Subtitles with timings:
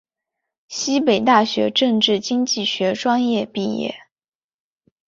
[0.67, 3.93] 西北大学政治经济学专业毕业。